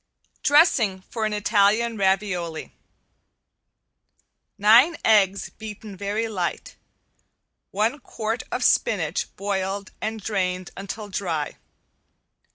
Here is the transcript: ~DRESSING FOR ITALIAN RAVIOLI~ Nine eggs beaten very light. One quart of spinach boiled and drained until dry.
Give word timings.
~DRESSING 0.41 1.01
FOR 1.11 1.27
ITALIAN 1.27 1.95
RAVIOLI~ 1.95 2.71
Nine 4.57 4.97
eggs 5.05 5.51
beaten 5.59 5.95
very 5.95 6.27
light. 6.27 6.75
One 7.69 7.99
quart 7.99 8.41
of 8.51 8.63
spinach 8.63 9.27
boiled 9.35 9.91
and 10.01 10.19
drained 10.19 10.71
until 10.75 11.07
dry. 11.07 11.57